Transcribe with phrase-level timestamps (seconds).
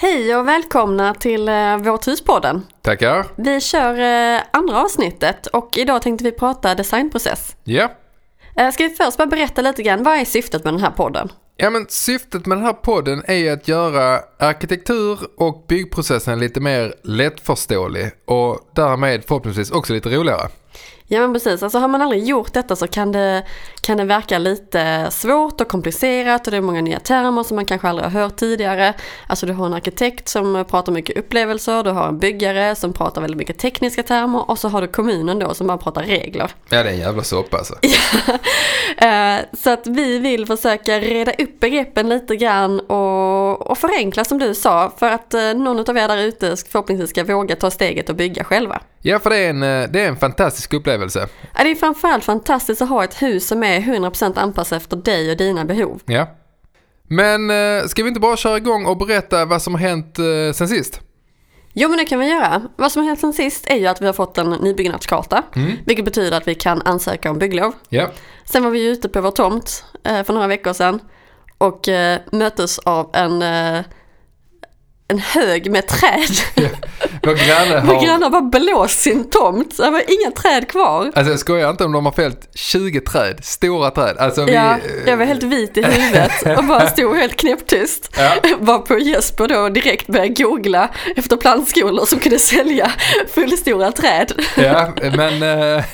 [0.00, 2.66] Hej och välkomna till eh, Vårt huspodden.
[2.82, 3.26] Tackar.
[3.36, 4.00] Vi kör
[4.34, 7.56] eh, andra avsnittet och idag tänkte vi prata designprocess.
[7.64, 7.92] Ja.
[8.56, 11.28] Eh, ska vi först bara berätta lite grann, vad är syftet med den här podden?
[11.56, 16.94] Ja men syftet med den här podden är att göra arkitektur och byggprocessen lite mer
[17.02, 20.48] lättförståelig och därmed förhoppningsvis också lite roligare.
[21.10, 23.44] Ja men precis, alltså har man aldrig gjort detta så kan det,
[23.80, 27.64] kan det verka lite svårt och komplicerat och det är många nya termer som man
[27.64, 28.94] kanske aldrig har hört tidigare.
[29.26, 33.20] Alltså du har en arkitekt som pratar mycket upplevelser, du har en byggare som pratar
[33.20, 36.50] väldigt mycket tekniska termer och så har du kommunen då som bara pratar regler.
[36.68, 37.74] Ja det är en jävla soppa alltså.
[38.96, 44.38] Eh, så att vi vill försöka reda upp begreppen lite grann och, och förenkla som
[44.38, 48.08] du sa för att eh, någon av er där ute förhoppningsvis ska våga ta steget
[48.08, 48.80] och bygga själva.
[49.02, 51.28] Ja för det är en, eh, det är en fantastisk upplevelse.
[51.56, 55.30] Ja, Det är framförallt fantastiskt att ha ett hus som är 100% anpassat efter dig
[55.30, 56.00] och dina behov.
[56.06, 56.26] Ja.
[57.08, 60.52] Men eh, ska vi inte bara köra igång och berätta vad som har hänt eh,
[60.54, 61.00] sen sist?
[61.72, 62.62] Jo men det kan vi göra.
[62.76, 65.42] Vad som har hänt sen sist är ju att vi har fått en nybyggnadskarta.
[65.86, 67.72] Vilket betyder att vi kan ansöka om bygglov.
[67.88, 68.10] Ja.
[68.44, 71.00] Sen var vi ute på vår tomt för några veckor sedan.
[71.58, 71.88] Och
[72.32, 73.42] möttes av en,
[75.08, 76.30] en hög med träd.
[77.22, 78.06] Vår granne Vår har...
[78.06, 79.76] granne har bara blåst sin tomt.
[79.76, 81.12] Det var inga träd kvar.
[81.14, 84.16] Alltså jag skojar inte om de har fällt 20 träd, stora träd.
[84.18, 84.52] Alltså vi...
[84.54, 88.16] Ja, jag var helt vit i huvudet och bara stod helt knäpptyst.
[88.18, 88.34] Ja.
[88.58, 92.92] Var på Jesper då direkt började googla efter plantskolor som kunde sälja
[93.34, 94.32] fullstora träd.
[94.56, 95.84] Ja, men eh,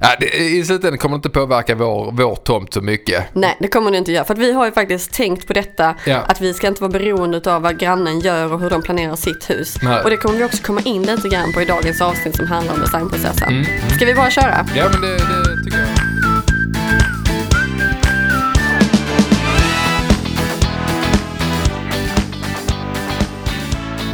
[0.00, 3.24] ja, det, i slutändan kommer det inte påverka vår, vår tomt så mycket.
[3.32, 4.24] Nej, det kommer det inte göra.
[4.24, 5.94] För vi har ju faktiskt tänkt på detta.
[6.04, 6.16] Ja.
[6.16, 9.50] Att vi ska inte vara beroende av vad grannen gör och hur de planerar sitt
[9.50, 9.76] hus.
[9.82, 10.02] Nej.
[10.02, 12.74] Och det kommer vi också komma in lite grann på i dagens avsnitt som handlar
[12.74, 13.48] om designprocessen.
[13.48, 13.64] Mm,
[13.96, 14.66] Ska vi bara köra?
[14.76, 15.88] Ja, men det, det tycker jag.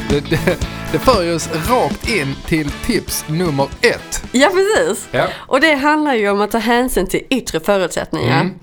[0.09, 0.57] Det, det,
[0.99, 4.25] det för oss rakt in till tips nummer ett.
[4.33, 5.09] Ja, precis.
[5.11, 5.27] Ja.
[5.37, 8.41] Och det handlar ju om att ta hänsyn till yttre förutsättningar.
[8.41, 8.55] Mm.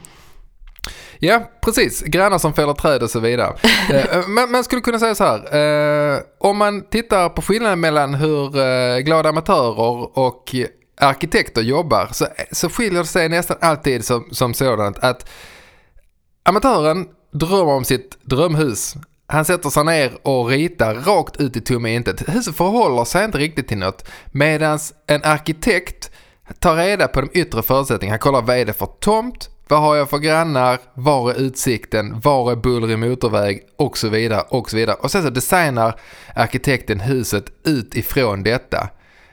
[1.19, 2.02] Ja, precis.
[2.02, 3.53] Grannar som fäller träd och så vidare.
[3.90, 5.56] Eh, man, man skulle kunna säga så här.
[6.16, 10.56] Eh, om man tittar på skillnaden mellan hur eh, glada amatörer och
[11.02, 15.30] arkitekter jobbar så, så skiljer det sig nästan alltid som, som sådant att
[16.44, 18.96] amatören drömmer om sitt drömhus.
[19.33, 22.35] Han sätter sig ner och ritar rakt ut i tomma intet.
[22.35, 24.09] Huset förhåller sig inte riktigt till något.
[24.31, 26.11] Medan en arkitekt
[26.59, 28.13] tar reda på de yttre förutsättningarna.
[28.13, 32.19] Han kollar vad är det för tomt, vad har jag för grannar, var är utsikten,
[32.19, 34.95] var är buller i motorväg och så vidare och så vidare.
[34.99, 36.00] Och sen så designar
[36.35, 38.89] arkitekten huset utifrån detta.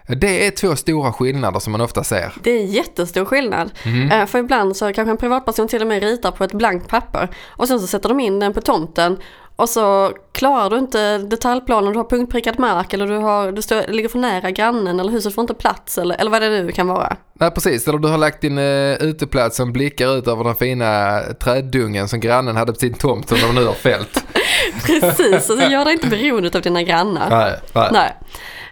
[0.06, 2.32] Det är två stora skillnader som man ofta ser.
[2.42, 3.70] Det är jättestor skillnad.
[3.84, 4.26] Mm.
[4.26, 7.68] För ibland så kanske en privatperson till och med ritar på ett blankt papper och
[7.68, 9.16] sen så sätter de in den på tomten
[9.60, 13.93] och så klarar du inte detaljplanen, du har punktprickad mark eller du, har, du står,
[13.93, 16.87] ligger för nära grannen eller huset får inte plats eller, eller vad det nu kan
[16.87, 17.16] vara.
[17.34, 21.21] Nej precis, eller du har lagt din uh, uteplats som blickar ut över den fina
[21.41, 24.25] träddungen som grannen hade på sin tomt som de nu har fällt.
[24.87, 27.31] Precis, alltså gör dig inte beroende av dina grannar.
[27.31, 27.88] nej, nej.
[27.92, 28.16] Nej.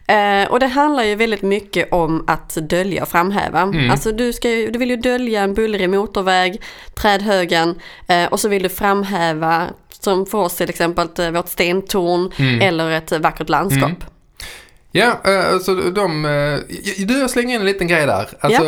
[0.09, 3.61] Eh, och det handlar ju väldigt mycket om att dölja och framhäva.
[3.63, 3.91] Mm.
[3.91, 6.63] Alltså du, ska ju, du vill ju dölja en bullrig motorväg,
[6.95, 7.75] trädhögen
[8.09, 9.67] eh, och så vill du framhäva
[10.01, 12.61] som för oss till exempel eh, vårt stentorn Mm.
[12.61, 14.05] eller ett vackert landskap.
[14.93, 16.25] Ja, eh, alltså de...
[16.25, 16.59] eh,
[17.07, 18.29] Du, jag slänger in en liten grej där.
[18.41, 18.63] Alltså,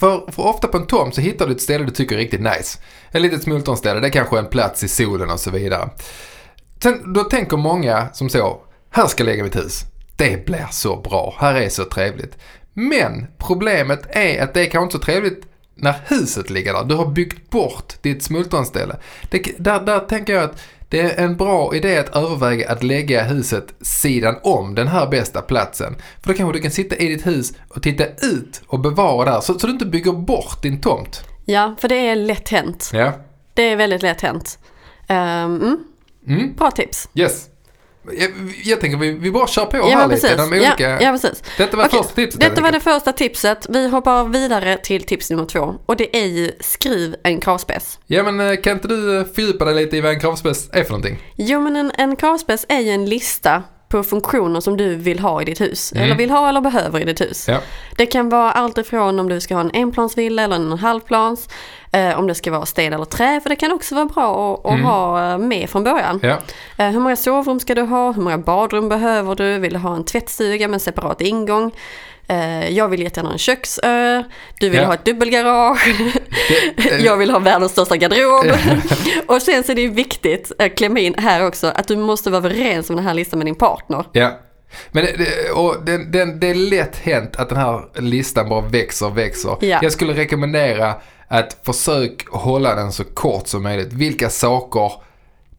[0.00, 2.40] för, för ofta på en tomt så hittar du ett ställe du tycker är riktigt
[2.40, 2.78] nice.
[3.12, 5.88] Ett litet smultronställe, det är kanske en plats i solen och så vidare.
[6.82, 8.56] Sen, då tänker många som så,
[8.90, 9.80] här ska jag lägga mitt hus.
[10.18, 12.38] Det blir så bra, här är så trevligt.
[12.74, 16.84] Men problemet är att det är kanske inte så trevligt när huset ligger där.
[16.84, 18.96] Du har byggt bort ditt smultronställe.
[19.30, 23.22] Det, där, där tänker jag att det är en bra idé att överväga att lägga
[23.22, 25.96] huset sidan om den här bästa platsen.
[26.20, 29.40] För då kanske du kan sitta i ditt hus och titta ut och bevara där
[29.40, 31.24] så, så du inte bygger bort din tomt.
[31.44, 32.90] Ja, för det är lätt hänt.
[32.92, 33.12] Ja.
[33.54, 34.58] Det är väldigt lätt hänt.
[35.08, 35.84] Mm.
[36.26, 36.54] Mm.
[36.54, 37.08] Bra tips.
[37.14, 37.48] Yes.
[38.18, 38.30] Jag,
[38.64, 40.20] jag tänker vi, vi bara kör på Ja, här men lite.
[40.28, 40.36] precis.
[40.50, 41.02] De Ja, olika...
[41.02, 41.42] ja, precis.
[41.58, 42.40] Detta var Okej, första tipset.
[42.40, 43.66] Detta var det första tipset.
[43.68, 45.74] Vi hoppar vidare till tips nummer två.
[45.86, 47.98] Och det är ju skriv en kravspec.
[48.06, 50.82] Ja men eh, kan inte du eh, fördjupa dig lite i vad en kravspec är
[50.84, 51.18] för någonting?
[51.36, 55.42] Jo men en, en kravspec är ju en lista på funktioner som du vill ha
[55.42, 55.92] i ditt hus.
[55.92, 56.04] Mm.
[56.04, 57.48] Eller vill ha eller behöver i ditt hus.
[57.48, 57.58] Ja.
[57.96, 61.48] Det kan vara allt ifrån om du ska ha en enplansvilla eller en halvplans.
[61.92, 63.40] Eh, om det ska vara sten eller trä.
[63.42, 64.84] För det kan också vara bra att, Mm.
[64.84, 66.20] ha eh, med från början.
[66.22, 66.38] Ja.
[66.76, 68.12] Eh, hur många sovrum ska du ha?
[68.12, 69.58] Hur många badrum behöver du?
[69.58, 71.72] Vill du ha en tvättstuga med separat ingång?
[72.28, 74.22] Eh, jag vill jättegärna ha en köksö,
[74.60, 74.86] du vill Ja.
[74.86, 75.94] ha ett dubbelgarage,
[76.76, 78.46] Det, eh, jag vill ha världens största garderob.
[79.26, 82.38] och sen så är det viktigt, eh, klämma in här också, att du måste vara
[82.38, 84.04] överens om den här listan med din partner.
[84.12, 84.38] Ja.
[84.90, 88.60] Men det, det, och den, den, det är lätt hänt att den här listan bara
[88.60, 89.56] växer och växer.
[89.60, 89.78] Ja.
[89.82, 90.94] Jag skulle rekommendera
[91.28, 93.92] att försök hålla den så kort som möjligt.
[93.92, 94.92] Vilka saker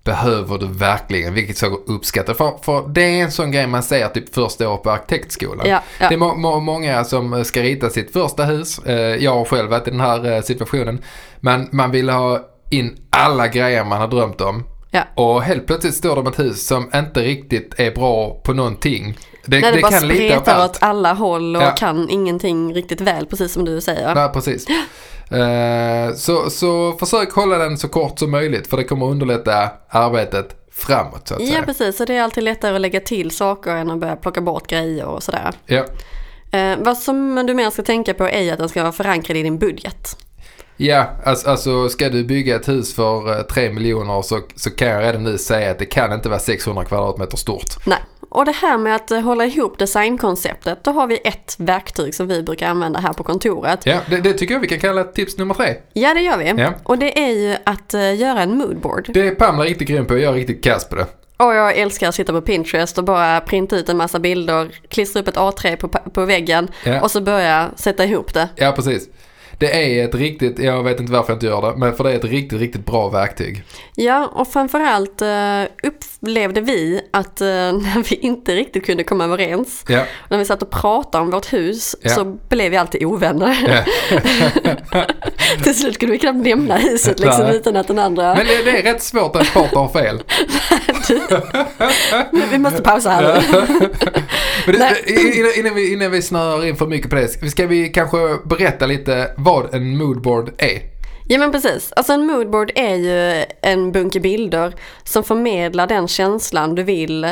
[0.04, 1.34] behöver du verkligen?
[1.34, 4.84] Vilka saker uppskattar för, för det är en sån grej man säger typ första året
[4.84, 5.68] på arkitektskolan.
[5.68, 6.10] Ja, ja.
[6.10, 8.80] Det är må, må, många som ska rita sitt första hus.
[8.80, 11.02] Eh, jag har själv varit i den här eh, situationen.
[11.40, 14.64] Men man vill ha in alla grejer man har drömt om.
[14.92, 15.04] Ja.
[15.16, 19.18] Och helt plötsligt står det om ett hus som inte riktigt är bra på någonting.
[19.46, 21.72] Det, När det, det bara kan spretar åt alla håll och Ja.
[21.72, 24.16] kan ingenting riktigt väl, precis som du säger.
[24.16, 24.66] Nej, precis.
[25.32, 30.56] Eh, så, så försök hålla den så kort som möjligt för det kommer underlätta arbetet
[30.72, 31.64] framåt så att Ja, säga.
[31.64, 32.00] precis.
[32.00, 35.06] Och det är alltid lättare att lägga till saker än att börja plocka bort grejer
[35.06, 35.52] och sådär.
[35.66, 35.84] Ja.
[36.52, 39.44] Eh, vad som du mer ska tänka på är att den ska vara förankrad i
[39.44, 40.18] din budget.
[40.78, 44.88] Ja, alltså, alltså ska du bygga ett hus för eh, 3 miljoner så, så kan
[44.88, 47.86] jag redan nu säga att det kan inte vara 600 kvadratmeter stort.
[47.86, 47.98] Nej.
[48.30, 52.28] Och det här med att eh, hålla ihop designkonceptet, då har vi ett verktyg som
[52.28, 53.86] vi brukar använda här på kontoret.
[53.86, 55.76] Ja, det, det tycker jag vi kan kalla tips nummer tre.
[55.94, 56.46] Ja, det gör vi.
[56.62, 56.74] Ja.
[56.84, 59.10] Och det är ju att eh, göra en moodboard.
[59.14, 61.06] Det är Pamela riktigt grym på, jag är riktigt kass på det.
[61.38, 65.20] Och jag älskar att sitta på Pinterest och bara printa ut en massa bilder, klistra
[65.22, 67.02] upp ett A3 på, på väggen Ja.
[67.02, 68.50] och så börja sätta ihop det.
[68.56, 69.10] Ja, precis.
[69.60, 72.12] Det är ett riktigt, jag vet inte varför jag inte gör det, men för det
[72.12, 73.64] är ett riktigt, riktigt bra verktyg.
[73.96, 79.84] Ja, och framförallt eh, upplevde vi att eh, när vi inte riktigt kunde komma överens,
[79.88, 82.10] Ja, när vi satt och pratade om vårt hus, Ja.
[82.10, 83.58] så blev vi alltid ovänner.
[83.68, 83.84] ja.
[85.64, 87.56] Till slut kunde vi knappt nämna huset liksom, Nej.
[87.56, 88.36] utan att den andra...
[88.36, 90.24] Men det, det är rätt svårt att partner har fel.
[92.52, 93.90] Vi måste pausa här nu.
[94.74, 94.90] Innan,
[95.58, 99.32] innan, vi, innan vi snöar in för mycket på det, ska vi kanske berätta lite
[99.50, 100.82] vad en moodboard är?
[101.28, 101.94] Ja men precis.
[101.96, 104.74] Alltså en moodboard är ju en bunke bilder
[105.04, 107.32] som förmedlar den känslan du vill eh,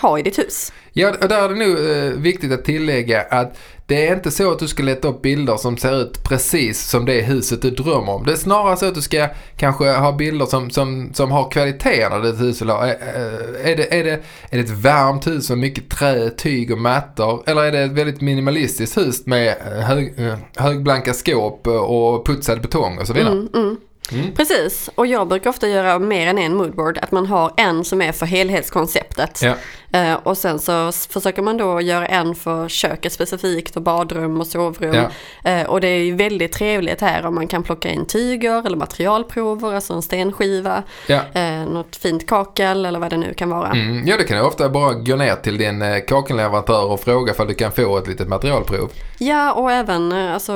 [0.00, 0.72] ha i ditt hus.
[0.92, 3.58] Ja, och där är det nog eh, viktigt att tillägga att
[3.90, 7.04] det är inte så att du ska leta upp bilder som ser ut precis som
[7.04, 8.24] det huset du drömmer om.
[8.24, 12.18] Det är snarare så att du ska kanske ha bilder som, som, som har kvaliteterna
[12.18, 12.86] det hus vill ha.
[12.86, 12.96] Är,
[13.64, 17.42] är, det, är, det, är det ett varmt hus med mycket trä, tyg och mattor?
[17.46, 22.60] Eller är det ett väldigt minimalistiskt hus med eh, hög, eh, högblanka skåp och putsad
[22.60, 23.32] betong och så vidare?
[23.32, 23.76] Mm, mm.
[24.12, 24.32] Mm.
[24.34, 26.98] Precis, och jag brukar ofta göra mer än en moodboard.
[26.98, 29.42] Att man har en som är för helhetskonceptet.
[29.42, 29.54] Ja.
[29.92, 34.46] Eh, och sen så försöker man då göra en för köket specifikt och badrum och
[34.46, 34.94] sovrum.
[34.94, 35.50] Ja.
[35.50, 38.76] Eh, och det är ju väldigt trevligt här om man kan plocka in tyger eller
[38.76, 41.20] materialprover, alltså en stenskiva, Ja.
[41.34, 43.70] eh, något fint kakel eller vad det nu kan vara.
[43.70, 47.34] Mm, ja, det kan du ofta bara gå ner till din eh, kakelleverantör och fråga
[47.38, 48.90] om du kan få ett litet materialprov.
[49.18, 50.52] Ja, och även eh, alltså,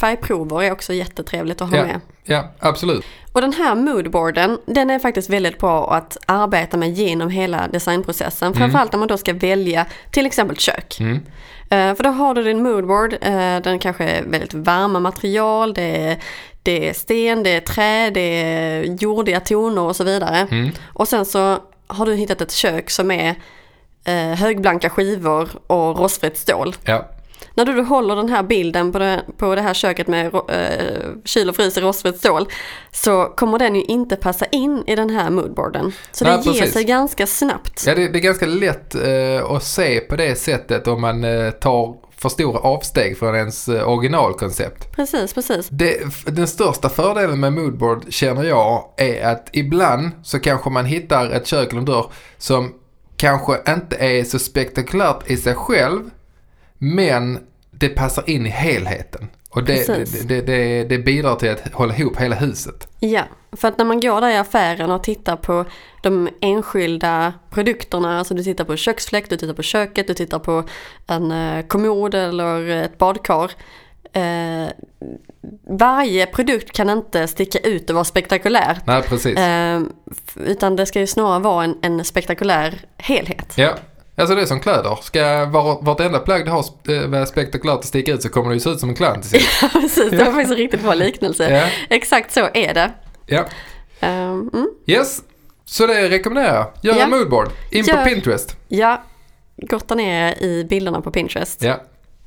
[0.00, 1.82] färgprover är också jättetrevligt att ha Ja.
[1.84, 2.00] med.
[2.24, 3.04] Ja, absolut.
[3.36, 8.54] Och den här moodboarden, den är faktiskt väldigt bra att arbeta med genom hela designprocessen.
[8.54, 11.00] Framförallt när man då ska välja till exempel kök.
[11.00, 11.14] Mm.
[11.70, 15.96] Eh, för då har du din moodboard, eh, den kanske är väldigt varma material, det
[15.96, 16.18] är,
[16.62, 20.46] det är sten, det är trä, det är jordiga toner och så vidare.
[20.50, 20.70] Mm.
[20.86, 23.34] Och sen så har du hittat ett kök som är
[24.04, 26.74] eh, högblanka skivor och rostfritt stål.
[26.84, 27.08] Ja.
[27.56, 30.40] När du då håller den här bilden på det, på det här köket med eh,
[31.24, 32.48] kyl och frys i rostfritt stål
[32.92, 35.92] så kommer den ju inte passa in i den här moodboarden.
[36.12, 36.74] Så Nej, det ger precis.
[36.74, 37.84] sig ganska snabbt.
[37.86, 41.50] Ja, det, det är ganska lätt eh, att se på det sättet om man eh,
[41.50, 44.96] tar för stora avsteg från ens eh, originalkoncept.
[44.96, 45.68] Precis, precis.
[45.68, 51.30] Det, den största fördelen med moodboard känner jag är att ibland så kanske man hittar
[51.30, 52.06] ett kök eller en dörr
[52.38, 52.74] som
[53.16, 56.10] kanske inte är så spektakulärt i sig själv
[56.78, 57.38] men
[57.78, 59.28] det passar in i helheten.
[59.50, 59.86] Och det,
[60.28, 62.88] det, det, det, bidrar till att hålla ihop hela huset.
[63.00, 65.64] Ja, för att när man går där i affären och tittar på
[66.02, 70.64] de enskilda produkterna, alltså du tittar på köksfläkt, du tittar på köket, du tittar på
[71.06, 73.50] en eh, kommod eller ett badkar.
[74.12, 74.68] Eh,
[75.78, 78.78] varje produkt kan inte sticka ut och vara spektakulär.
[78.86, 79.38] Nej, precis.
[79.38, 79.80] Eh,
[80.36, 83.54] utan det ska ju snarare vara en, en spektakulär helhet.
[83.56, 83.74] Ja,
[84.16, 84.98] alltså det är som kläder.
[85.02, 88.48] Ska var, vartenda plagg du har sp- eh, vara spektakulärt och sticka ut så kommer
[88.48, 89.48] det ju se ut som en clown till sist.
[89.72, 91.50] Precis, det var faktiskt en riktigt bra liknelse.
[91.50, 92.92] Ja, Exakt så är det.
[93.26, 93.44] ja.
[94.00, 94.68] Eh, mm.
[94.86, 95.22] Yes,
[95.64, 96.66] så det rekommenderar jag.
[96.82, 97.04] Gör Ja.
[97.04, 97.48] en moodboard.
[97.70, 98.56] In Gör- på Pinterest.
[98.68, 99.02] Ja,
[99.56, 101.62] gotta ner i bilderna på Pinterest.
[101.62, 101.80] Ja.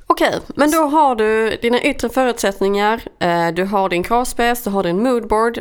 [0.08, 4.84] Okej, men då har du dina yttre förutsättningar, eh, du har din kravspec, du har
[4.84, 5.60] din moodboard.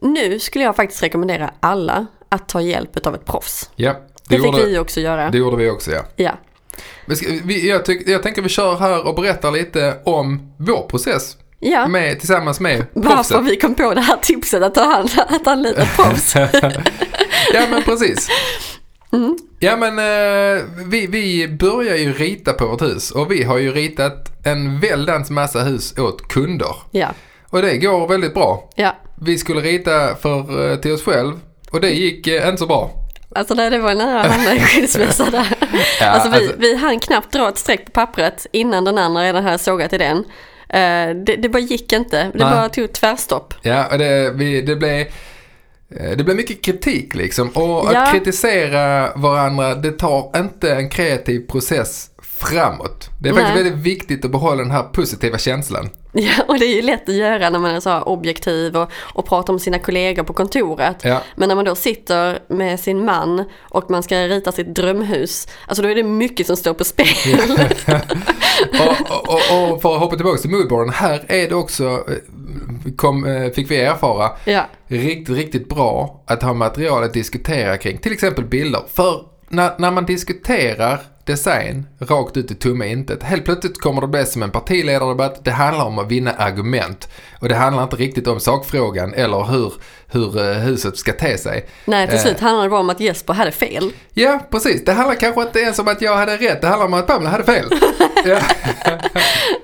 [0.00, 3.70] Nu skulle jag faktiskt rekommendera alla att ta hjälp av ett proffs.
[3.76, 3.94] Ja,
[4.28, 5.30] Det, det, fick gjorde, vi också göra.
[5.30, 6.02] det gjorde vi också ja.
[6.16, 6.32] Ja.
[7.44, 11.88] Vi, jag, tyck, jag tänker vi kör här och berättar lite om vår process Ja,
[11.88, 13.44] med, tillsammans med varför proffset.
[13.52, 16.34] vi kom på det här tipset att, ta hand, att anlita proffs.
[17.54, 18.28] ja men precis.
[19.12, 19.36] Mm.
[19.58, 23.72] Ja men eh, vi, vi börjar ju rita på vårt hus och vi har ju
[23.72, 26.76] ritat en väldans massa hus åt kunder.
[26.90, 27.08] Ja,
[27.50, 28.70] Och det går väldigt bra.
[28.76, 28.96] ja.
[29.20, 31.40] Vi skulle rita för, eh, till oss själv
[31.70, 32.90] och det gick eh, inte så bra.
[33.34, 35.46] Alltså det, det var nära att hamna i skilsmässa där.
[36.00, 39.22] Ja, alltså vi, alltså- vi hann knappt dra ett streck på pappret innan den andra
[39.22, 40.16] redan hade sågat i den.
[40.68, 42.16] Eh, det, det bara gick inte.
[42.16, 42.54] Det Nej.
[42.54, 43.54] bara tog tvärstopp.
[43.62, 48.02] Ja, och det, vi, det blev eh, det blev mycket kritik liksom och Ja.
[48.02, 52.10] att kritisera varandra det tar inte en kreativ process
[52.48, 53.10] framåt.
[53.18, 53.62] Det är faktiskt Nej.
[53.62, 55.88] väldigt viktigt att behålla den här positiva känslan.
[56.16, 59.26] Ja, och det är ju lätt att göra när man är så objektiv och, och
[59.26, 60.96] pratar om sina kollegor på kontoret.
[61.02, 61.22] Ja.
[61.36, 65.82] Men när man då sitter med sin man och man ska rita sitt drömhus, alltså
[65.82, 67.06] då är det mycket som står på spel.
[68.72, 72.92] och, och, och, och för att hoppa tillbaka till moodboarden, här är det också, eh,
[72.96, 77.98] kom, eh, fick vi erfara, ja, riktigt, riktigt bra att ha material att diskutera kring.
[77.98, 78.82] Till exempel bilder.
[78.94, 83.22] För när, när man diskuterar design rakt ut i tomma intet.
[83.22, 85.44] Helt plötsligt kommer det bli som en partiledardebatt.
[85.44, 87.08] Det handlar om att vinna argument.
[87.40, 89.72] Och det handlar inte riktigt om sakfrågan eller hur,
[90.08, 91.66] hur eh, huset ska te sig.
[91.84, 92.22] nej till Eh.
[92.22, 93.92] slut handlar det bara om att Jesper hade fel.
[94.12, 94.84] Ja, precis.
[94.84, 96.60] Det handlar kanske inte ens om att jag hade rätt.
[96.60, 97.66] Det handlar om att Pamela hade fel.
[98.24, 98.38] ja.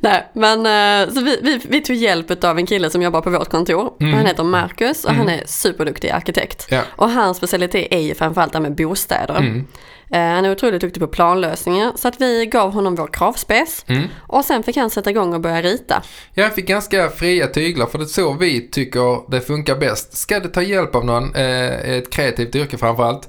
[0.00, 3.30] Nej, men eh, så vi, vi, vi tog hjälp av en kille som jobbar på
[3.30, 3.92] vårt kontor.
[4.00, 4.14] Mm.
[4.14, 6.66] Han heter Marcus och han är superduktig arkitekt.
[6.70, 6.82] Ja.
[6.96, 9.36] Och hans specialitet är ju framförallt det här med bostäder.
[9.36, 9.66] Mm.
[10.12, 13.84] Eh, Han är otroligt duktig på planlösningar så att vi gav honom vår kravspec.
[13.88, 14.08] Mm.
[14.18, 16.02] Och sen fick han sätta igång och börja rita.
[16.34, 20.16] Jag fick ganska fria tyglar för det är så vi tycker det funkar bäst.
[20.16, 23.28] Ska du ta hjälp av någon, eh, ett kreativt yrke framförallt,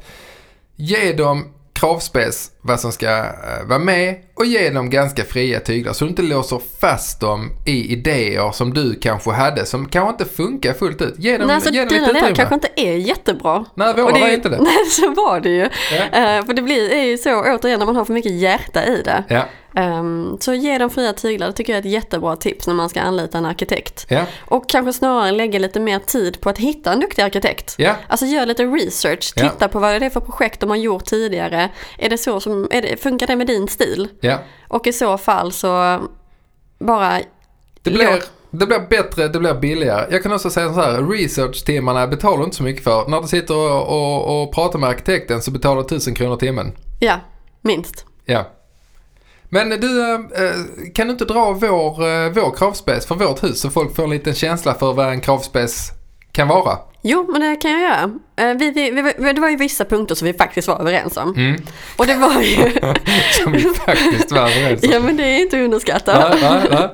[0.75, 5.93] ge dem kravspec vad som ska eh, vara med och ge dem ganska fria tyglar
[5.93, 10.35] så du inte låser fast dem i idéer som du kanske hade som kanske inte
[10.35, 11.15] funkar fullt ut.
[11.17, 12.35] Ge dem, Nej, alltså ge dem dina lite utrymme.
[12.35, 13.65] kanske inte är jättebra.
[13.75, 14.57] Nej, våra var inte det.
[14.61, 15.69] Nej, så var det ju.
[15.91, 16.03] Ja.
[16.37, 19.01] Eh, för det blir, är ju så återigen när man har för mycket hjärta i
[19.01, 19.23] det.
[19.27, 22.73] Ja, Ehm, så ge dem fria tyglar, det tycker jag är ett jättebra tips när
[22.73, 24.05] man ska anlita en arkitekt.
[24.09, 27.75] ja, Och kanske snarare lägga lite mer tid på att hitta en duktig arkitekt.
[27.77, 27.95] ja.
[28.07, 31.69] Alltså gör lite research, titta på vad det är för projekt de har gjort tidigare.
[31.97, 34.07] Är det så som, är det, funkar det med din stil?
[34.19, 34.37] ja.
[34.67, 35.99] Och i så fall så
[36.79, 37.19] bara
[37.81, 40.07] Det blir, Låt- det blir bättre, det blir billigare.
[40.11, 43.07] Jag kan också säga så här, research-timmarna betalar du inte så mycket för.
[43.07, 46.71] När du sitter och, och, och pratar med arkitekten så betalar du 1000 kronor timmen.
[46.99, 47.19] Ja,
[47.61, 48.05] minst.
[48.25, 48.47] Ja.
[49.49, 50.19] Men du, eh,
[50.93, 54.09] kan du inte dra vår, eh, vår kravspec för vårt hus så folk får en
[54.09, 55.91] liten känsla för vad en kravspec
[56.31, 56.77] kan vara?
[57.03, 58.11] Jo, men det kan jag göra.
[58.35, 61.33] Eh, Vi, vi, vi, det var ju vissa punkter som vi faktiskt var överens om.
[61.35, 61.61] Mm.
[61.97, 62.55] Och det var ju...
[63.43, 64.89] Som vi faktiskt var överens om.
[64.91, 66.29] ja, men det är inte att underskatta.
[66.29, 66.89] Nej, nej, nej.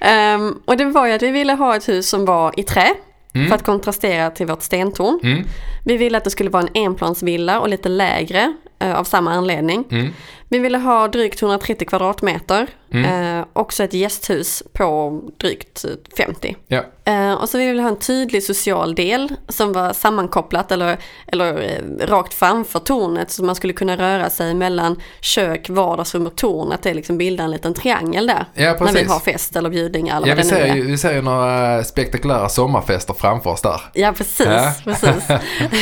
[0.00, 2.88] Ehm, och det var ju att vi ville ha ett hus som var i trä.
[3.34, 3.48] Mm.
[3.48, 5.20] För att kontrastera till vårt stentorn.
[5.22, 5.44] Mm,
[5.86, 9.84] Vi ville att det skulle vara en enplansvilla och lite lägre eh, av samma anledning.
[9.90, 10.12] mm,
[10.48, 12.66] Vi ville ha drygt 130 kvadratmeter.
[12.92, 13.38] Mm.
[13.38, 15.84] Eh, också ett gästhus på drygt
[16.16, 16.56] 50.
[16.68, 16.84] ja.
[17.04, 21.62] Eh, och så ville vi ha en tydlig social del som var sammankopplat eller, eller
[21.62, 26.72] eh, rakt framför tornet så man skulle kunna röra sig mellan kök, vardagsrum och torn.
[26.72, 28.44] Att det liksom bildar en liten triangel där.
[28.54, 30.76] Ja, när vi har fest eller bjudningar eller Ja, vad vi det nu ser, är.
[30.76, 33.80] ju, vi ser ju några spektakulära sommarfester framför oss där.
[33.92, 34.46] Ja, precis.
[34.46, 34.72] Ja.
[34.84, 35.28] precis.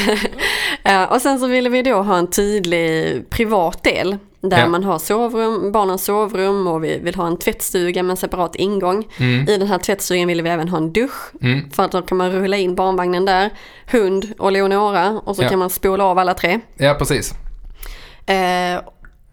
[0.82, 4.16] Ja, och sen så ville vi då ha en tydlig privat del.
[4.40, 4.68] Där Ja.
[4.68, 9.04] man har sovrum, barnens sovrum och vi vill ha en tvättstuga med en separat ingång.
[9.18, 11.32] Mm, I den här tvättstugan ville vi även ha en dusch.
[11.42, 13.50] mm, För att då kan man rulla in barnvagnen där,
[13.90, 15.48] hund och Leonora och så Ja.
[15.48, 16.60] kan man spola av alla tre.
[16.76, 17.32] ja, precis.
[18.26, 18.80] Eh,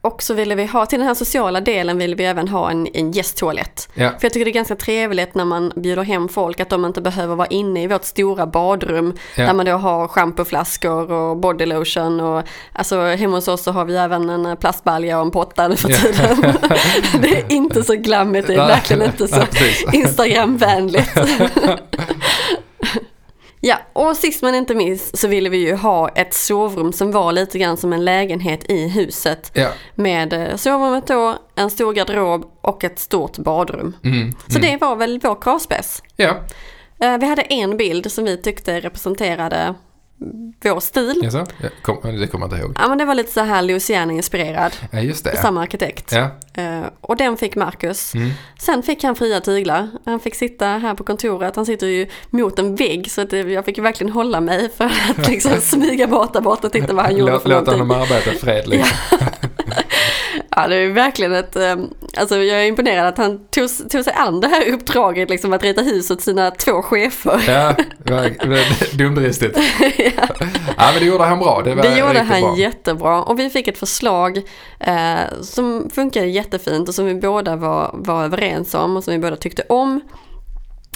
[0.01, 2.87] och så ville vi ha, till den här sociala delen vill vi även ha en,
[2.93, 3.89] en gästtoalett.
[3.93, 6.85] Ja, För jag tycker det är ganska trevligt när man bjuder hem folk att de
[6.85, 9.13] inte behöver vara inne i vårt stora badrum.
[9.35, 9.45] Ja.
[9.45, 12.43] Där man då har schampoflaskor och bodylotion och
[12.73, 15.89] alltså hemma hos oss så har vi även en plastbalja och en potta nu för
[15.89, 15.97] Ja.
[15.97, 16.53] tiden.
[17.21, 19.41] det är inte så glammigt, det är verkligen inte så.
[19.93, 21.09] Instagramvänligt.
[23.63, 27.31] Ja, och sist men inte minst så ville vi ju ha ett sovrum som var
[27.31, 29.51] lite grann som en lägenhet i huset.
[29.53, 29.69] ja.
[29.95, 33.95] Med eh, sovrummet då, en stor garderob och ett stort badrum.
[34.03, 34.71] Mm, Så mm.
[34.71, 36.01] det var väl vår kravspec.
[36.15, 36.35] Ja,
[37.03, 39.73] Eh, Vi hade en bild som vi tyckte representerade
[40.63, 41.19] vår stil.
[41.23, 41.45] jaså?
[41.61, 42.75] Ja, kom, det kommer jag inte ihåg.
[42.79, 45.37] Ja men det var lite så här Louisiana-inspirerad, Ja, just det.
[45.37, 46.11] Samma arkitekt.
[46.11, 46.29] Ja.
[46.63, 48.13] Eh, Och den fick Marcus.
[48.13, 48.29] Mm.
[48.59, 49.89] Sen fick han fria tyglar.
[50.05, 51.55] Han fick sitta här på kontoret.
[51.55, 55.27] Han sitter ju mot en vägg så att jag fick verkligen hålla mig för att
[55.27, 57.87] liksom smyga bort där borta och titta vad han gjorde Låt, för låt någonting.
[57.89, 58.87] honom arbeta fredligt.
[59.11, 59.17] Ja,
[60.67, 61.55] det är verkligen ett...
[61.55, 61.75] eh,
[62.17, 65.63] Alltså jag är imponerad att han tog, tog sig an det här uppdraget, liksom att
[65.63, 67.43] rita hus åt sina två chefer.
[67.47, 67.75] Ja,
[68.93, 69.57] dumdristigt.
[69.97, 70.27] ja.
[70.77, 71.61] men det gjorde han bra.
[71.65, 72.57] Det, var Det gjorde han bra.
[72.57, 74.37] jättebra och vi fick ett förslag
[74.79, 79.19] eh, som funkade jättefint och som vi båda var, var överens om och som vi
[79.19, 80.01] båda tyckte om.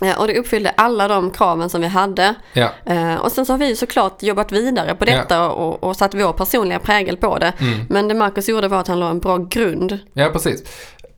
[0.02, 2.36] Eh, och det uppfyllde alla de kraven som vi hade.
[2.54, 6.14] Ja, Eh, och sen så har vi såklart jobbat vidare på detta och, och satt
[6.14, 7.54] vår personliga prägel på det.
[7.60, 7.80] Mm.
[7.90, 10.00] Men det Marcus gjorde var att han la en bra grund.
[10.14, 10.64] ja precis.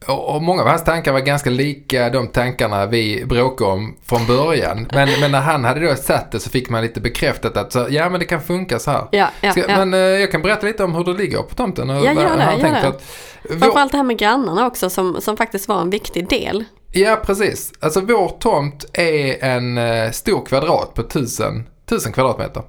[0.07, 4.87] Och, många av hans tankar var ganska lika de tankarna vi bråkade om från början.
[4.93, 7.87] Men, men när han hade då satt det så fick man lite bekräftat att så,
[7.89, 9.03] ja men det kan funka så här.
[9.11, 9.85] Ja, ja, Ska, ja.
[9.85, 11.89] Men eh, jag kan berätta lite om hur det ligger på tomten.
[11.89, 12.87] Och Ja, gör det, gör det.
[12.87, 13.03] Att,
[13.43, 17.21] vår, Framförallt det här med grannarna också som, som faktiskt var en viktig del ja,
[17.25, 17.73] precis.
[17.79, 22.63] Alltså vår tomt är en eh, stor kvadrat på tusen, tusen kvadratmeter.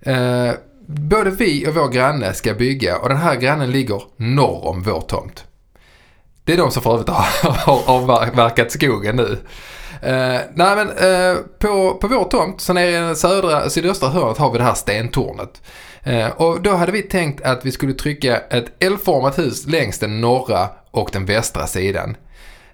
[0.00, 0.52] Eh,
[0.86, 5.00] både vi och vår granne ska bygga och den här grannen ligger norr om vår
[5.00, 5.44] tomt.
[6.44, 9.38] Det är de som för övrigt har, har avverkat skogen nu.
[10.02, 14.38] Eh, nej men eh, på, på vår tomt, så nere i den södra, sydöstra hörnet
[14.38, 15.62] har vi det här stentornet.
[16.02, 20.20] Eh, och då hade vi tänkt att vi skulle trycka ett L-format hus längs den
[20.20, 22.16] norra och den västra sidan.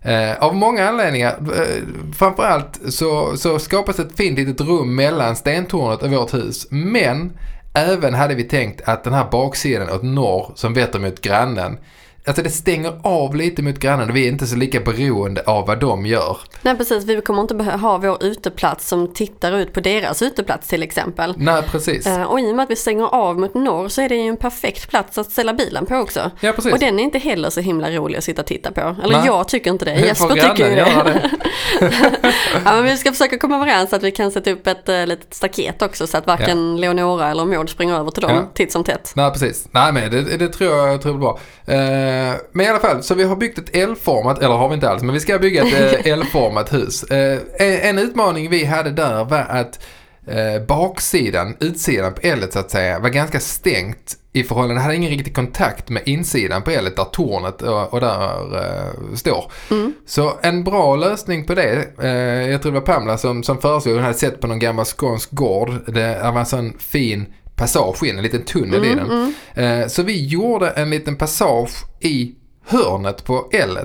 [0.06, 1.82] Eh, av många anledningar, eh,
[2.16, 6.66] framförallt så, så skapas ett fint litet rum mellan stentornet och vårt hus.
[6.70, 7.32] Men
[7.74, 11.78] även hade vi tänkt att den här baksidan åt norr som vetter mot grannen,
[12.26, 15.66] alltså det stänger av lite mot grannen och vi är inte så lika beroende av
[15.66, 16.36] vad de gör.
[16.62, 20.68] Nej precis, vi kommer inte behöva ha vår uteplats som tittar ut på deras uteplats
[20.68, 21.34] till exempel.
[21.36, 22.06] Nej, precis.
[22.06, 24.28] Eh, Och i och med att vi stänger av mot norr så är det ju
[24.28, 26.30] en perfekt plats att ställa bilen på också.
[26.40, 26.72] Ja, precis.
[26.72, 28.80] Och den är inte heller så himla rolig att sitta och titta på.
[29.04, 29.26] Eller Nej.
[29.26, 30.06] jag tycker inte det, Får
[30.36, 30.84] Jesper tycker ju det.
[31.04, 31.30] det?
[32.64, 35.34] ja, men vi ska försöka komma överens att vi kan sätta upp ett uh, litet
[35.34, 38.50] staket också så att varken Leonora eller Maud springer över till dem Ja.
[38.54, 39.12] titt som tätt.
[39.16, 39.68] Nej, precis.
[39.70, 41.38] Nej, men det, det tror jag tror jag är bra.
[41.74, 42.15] Eh,
[42.52, 45.02] men i alla fall, så vi har byggt ett L-format, eller har vi inte alls,
[45.02, 47.02] men vi ska bygga ett eh, L-format hus.
[47.02, 47.40] Eh,
[47.88, 49.80] en, utmaning vi hade där var att
[50.26, 54.96] eh, baksidan, utsidan på L så att säga, var ganska stängt i förhållande, det hade
[54.96, 59.52] ingen riktig kontakt med insidan på L där tornet och, och där eh, står.
[60.06, 63.94] Så en bra lösning på det, eh, jag tror det var Pamela som, som föreslog,
[63.94, 68.16] hon hade sett på någon gammal skånsk gård, det var en sån fin passage in,
[68.16, 69.34] en liten tunnel i den.
[69.54, 72.34] Eh, så vi gjorde en liten passage i
[72.66, 73.78] hörnet på L.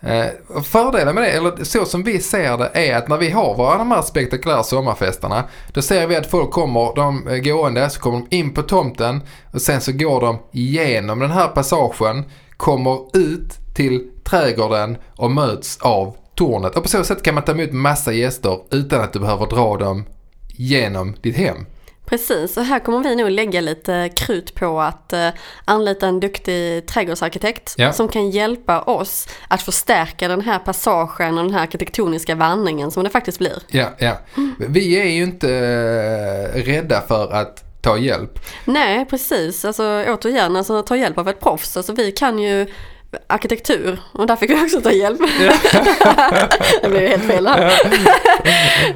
[0.00, 3.30] Eh, och fördelen med det, eller så som vi ser det, är att när vi
[3.30, 8.00] har våra de här spektakulära sommarfesterna, då ser vi att folk kommer, de gående, så
[8.00, 12.24] kommer de in på tomten och sen så går de igenom den här passagen,
[12.56, 16.76] kommer ut till trädgården och möts av tornet.
[16.76, 19.76] Och på så sätt kan man ta emot massa gäster utan att du behöver dra
[19.76, 20.04] dem
[20.48, 21.66] genom ditt hem.
[22.06, 25.28] Precis, och här kommer vi nog lägga lite krut på att eh,
[25.64, 27.92] anlita en duktig trädgårdsarkitekt Ja.
[27.92, 33.04] som kan hjälpa oss att förstärka den här passagen och den här arkitektoniska vandringen som
[33.04, 33.62] det faktiskt blir.
[33.68, 34.18] Ja, ja.
[34.58, 35.48] Vi är ju inte
[36.54, 38.38] eh, rädda för att ta hjälp.
[38.64, 39.64] Nej, precis.
[39.64, 41.76] Alltså återigen, alltså, ta hjälp av ett proffs.
[41.76, 42.66] Alltså, vi kan ju
[43.26, 45.18] arkitektur och där fick vi också ta hjälp.
[46.82, 47.72] det blev ju helt fel här.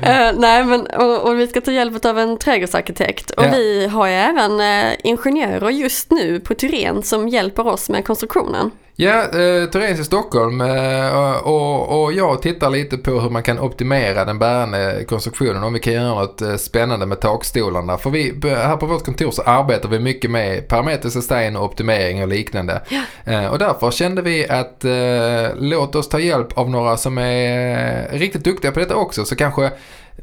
[0.03, 3.31] Eh, nej, men och, och vi ska ta hjälp av en trädgårdsarkitekt.
[3.31, 3.49] Och Ja.
[3.53, 8.71] vi har ju även eh, ingenjörer just nu på Tyren som hjälper oss med konstruktionen.
[9.01, 13.59] Ja, eh, Therese i Stockholm eh, och, och jag tittar lite på hur man kan
[13.59, 15.63] optimera den bärande konstruktionen.
[15.63, 17.99] Om vi kan göra något eh, spännande med takstolarna.
[17.99, 22.23] För vi, här på vårt kontor så arbetar vi mycket med parametrisk sustain och optimering
[22.23, 22.83] och liknande.
[23.25, 28.09] Eh, och därför kände vi att eh, låt oss ta hjälp av några som är
[28.13, 29.25] riktigt duktiga på detta också.
[29.25, 29.71] Så kanske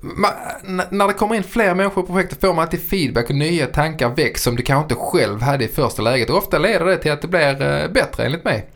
[0.01, 0.27] Ma,
[0.67, 3.65] n- när det kommer in fler människor i projektet får man alltid feedback och nya
[3.67, 6.29] tankar väcks som du kanske inte själv hade i första läget.
[6.29, 8.69] Och ofta leder det till att det blir eh, bättre enligt mig.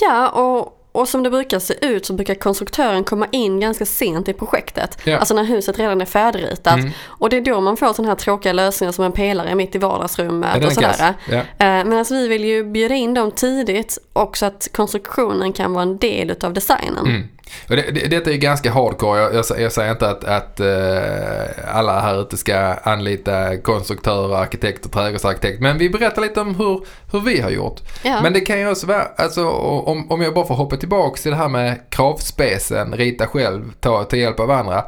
[0.00, 4.28] Ja, och, och som det brukar se ut så brukar konstruktören komma in ganska sent
[4.28, 4.98] i projektet.
[5.04, 5.18] Ja.
[5.18, 6.78] Alltså när huset redan är färdigritat.
[6.78, 6.90] Mm.
[7.06, 9.78] Och det är då man får sådana här tråkiga lösningar som en pelare mitt i
[9.78, 11.14] vardagsrummet och är sådär.
[11.30, 11.36] Ja.
[11.66, 15.82] Eh, Medan vi vill ju bjuda in dem tidigt och så att konstruktionen kan vara
[15.82, 17.06] en del utav designen.
[17.06, 17.28] Mm.
[17.68, 19.20] Och det, det, detta är ju ganska hardcore.
[19.20, 24.88] Jag, jag, jag säger inte att, att eh, alla här ute ska anlita konstruktörer, arkitekter,
[24.88, 25.60] trädgårdsarkitekt.
[25.60, 27.80] Men vi berättar lite om hur, hur vi har gjort.
[28.02, 28.22] Ja.
[28.22, 31.30] Men det kan ju också vara, alltså, om, om jag bara får hoppa tillbaka till
[31.30, 34.84] det här med kravspecen, rita själv, ta, ta hjälp av andra.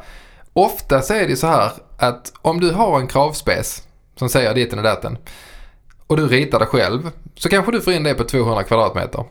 [0.53, 3.83] Ofta så är det så här att om du har en kravspec
[4.15, 5.17] som säger ditten och datten
[6.07, 9.23] och du ritar det själv så kanske du får in det på 200 kvadratmeter.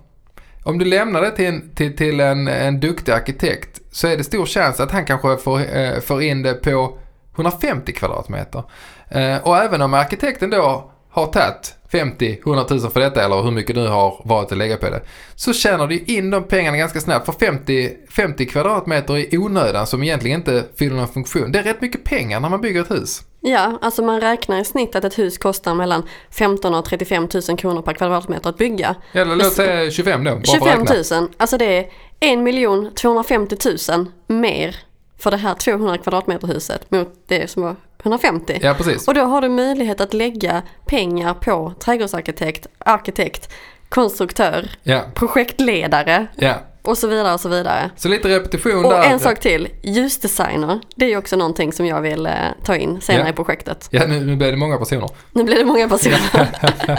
[0.66, 4.24] Om du lämnar det till en, till, till en, en duktig arkitekt så är det
[4.24, 6.98] stor chans att han kanske får, eh, får in det på
[7.35, 8.62] 150 kvadratmeter.
[9.09, 13.50] Eh, och även om arkitekten då har tagit 50, 100 000 för detta eller hur
[13.50, 15.00] mycket nu har varit att lägga på det.
[15.35, 17.26] Så tjänar du in de pengarna ganska snabbt.
[17.26, 21.52] För 50, 50 kvadratmeter i onödan som egentligen inte fyller någon funktion.
[21.52, 23.22] Det är rätt mycket pengar när man bygger ett hus.
[23.46, 27.59] Ja, alltså man räknar i snitt att ett hus kostar mellan 15 och 35 000
[27.59, 28.94] kronor per kvadratmeter att bygga.
[29.12, 30.30] Eller låt säga 25 då.
[30.30, 31.20] bara för att 25 räkna.
[31.20, 31.78] 000, alltså det
[32.20, 33.56] är 1 250
[33.90, 34.76] 000 mer
[35.18, 38.59] för det här 200 kvadratmeter huset mot det som var 150.
[38.62, 39.09] Ja, precis.
[39.09, 43.52] Och då har du möjlighet att lägga pengar på trädgårdsarkitekt, arkitekt,
[43.88, 46.54] konstruktör, Ja, projektledare ja.
[46.88, 47.90] Och så vidare och så vidare.
[47.96, 49.03] Så lite repetition Och där.
[49.03, 50.81] en sak till, ljusdesigner.
[50.96, 52.33] Det är ju också någonting som jag vill eh,
[52.64, 53.31] ta in senare Ja.
[53.31, 53.88] i projektet.
[53.90, 55.09] Ja, nu, nu blir det många personer.
[55.33, 56.18] Nu blir det många personer.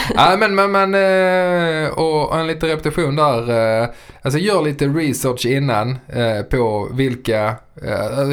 [0.14, 3.50] Ja, men, men, men eh, och en liten repetition där.
[3.82, 3.88] eh,
[4.22, 7.54] Alltså gör lite research innan eh, på vilka,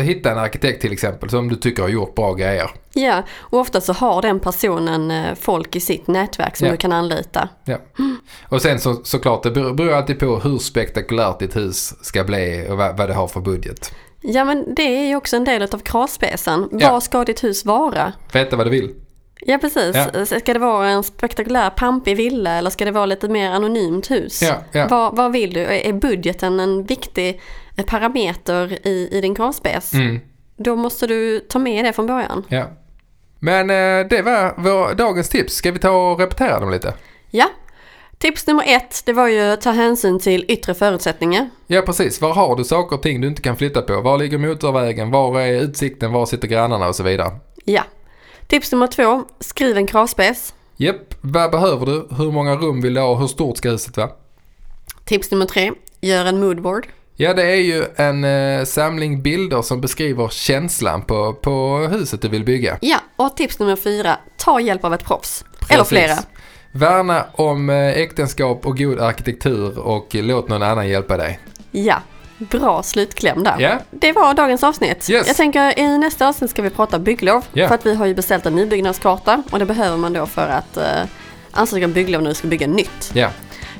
[0.03, 2.69] hitta en arkitekt till exempel som du tycker har gjort bra grejer.
[2.93, 6.71] ja, och ofta så har den personen folk i sitt nätverk som Ja.
[6.71, 7.49] du kan anlita.
[7.65, 7.77] Ja.
[8.49, 12.67] Och sen så, såklart, det beror beror alltid på hur spektakulärt ditt hus ska bli
[12.69, 13.93] och vad, vad det har för budget.
[14.21, 16.69] Ja men det är ju också en del av kravspecen.
[16.71, 16.91] Ja.
[16.91, 18.13] Vad ska ditt hus vara?
[18.33, 18.93] Veta vad du vill.
[19.47, 19.95] Ja precis.
[20.13, 20.25] Ja.
[20.25, 24.41] Ska det vara en spektakulär pampig villa eller ska det vara lite mer anonymt hus?
[24.41, 24.87] Ja, ja.
[24.89, 25.59] Vad, vad vill du?
[25.61, 27.41] Är budgeten en viktig
[27.87, 29.93] parameter i, i din kravspec?
[29.93, 30.19] Mm,
[30.57, 32.43] Då måste du ta med det från början.
[32.49, 32.63] ja.
[33.39, 35.53] Men eh, det var vår, dagens tips.
[35.53, 36.93] Ska vi ta och repetera dem lite?
[37.31, 37.45] Ja.
[38.17, 41.49] Tips nummer ett, det var ju att ta hänsyn till yttre förutsättningar.
[41.67, 44.01] Ja precis, var har du saker och ting du inte kan flytta på?
[44.01, 45.11] Var ligger motorvägen?
[45.11, 46.11] Var är utsikten?
[46.11, 47.31] Var sitter grannarna och så vidare?
[47.65, 47.83] Ja.
[48.47, 50.53] Tips nummer två, skriv en kravspec.
[50.77, 52.07] Japp, vad behöver du?
[52.15, 53.15] Hur många rum vill du ha?
[53.15, 54.09] Hur stort ska huset vara?
[55.05, 56.87] Tips nummer tre, gör en moodboard.
[57.15, 62.27] Ja, det är ju en eh, samling bilder som beskriver känslan på, på huset du
[62.27, 62.77] vill bygga.
[62.81, 65.45] Ja, och tips nummer fyra, ta hjälp av ett proffs.
[65.69, 65.89] Eller Precis.
[65.89, 66.15] flera.
[66.71, 71.39] Värna om eh, äktenskap och god arkitektur och låt någon annan hjälpa dig.
[71.71, 71.95] Ja,
[72.49, 73.55] bra slutkläm där.
[73.59, 75.09] Ja, Det var dagens avsnitt.
[75.09, 75.27] Yes.
[75.27, 77.45] Jag tänker i nästa avsnitt ska vi prata bygglov.
[77.53, 77.67] Ja.
[77.67, 80.77] För att vi har ju beställt en nybyggnadskarta och det behöver man då för att
[80.77, 80.83] eh,
[81.51, 83.11] ansöka om bygglov när du ska bygga nytt.
[83.13, 83.29] ja,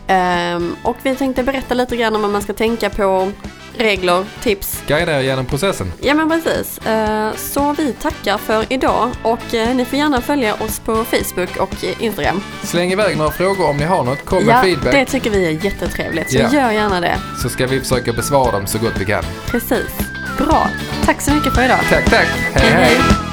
[0.08, 3.32] Ehm, och vi tänkte berätta lite grann om vad man ska tänka på,
[3.78, 4.84] regler, tips.
[4.88, 5.94] guida er genom processen.
[6.02, 6.78] Ja men precis.
[6.78, 11.58] Eh, så vi tackar för idag och eh, ni får gärna följa oss på Facebook
[11.58, 12.44] och Instagram.
[12.64, 14.26] Släng iväg några frågor om ni har något.
[14.26, 16.32] Kom med ja, feedback det tycker vi är jättetrevligt.
[16.32, 16.54] Så Ja.
[16.54, 17.18] gör gärna det.
[17.42, 19.24] så ska vi försöka besvara dem så gott vi kan.
[19.48, 19.90] Precis.
[20.38, 20.70] Bra.
[21.06, 21.80] Tack så mycket för idag.
[21.90, 22.28] Tack, tack.
[22.54, 22.72] hej.
[22.72, 22.84] hej.
[22.84, 23.25] hej.